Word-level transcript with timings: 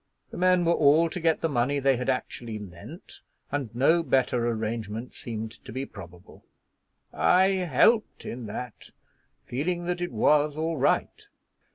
The 0.31 0.37
men 0.37 0.65
were 0.65 0.73
all 0.73 1.11
to 1.11 1.19
get 1.19 1.41
the 1.41 1.47
money 1.47 1.77
they 1.79 1.95
had 1.95 2.09
actually 2.09 2.57
lent, 2.57 3.21
and 3.51 3.69
no 3.75 4.01
better 4.01 4.47
arrangement 4.49 5.13
seemed 5.13 5.51
to 5.63 5.71
be 5.71 5.85
probable. 5.85 6.43
I 7.13 7.49
helped 7.49 8.25
in 8.25 8.47
that, 8.47 8.89
feeling 9.45 9.85
that 9.85 10.01
it 10.01 10.11
was 10.11 10.57
all 10.57 10.77
right. 10.77 11.27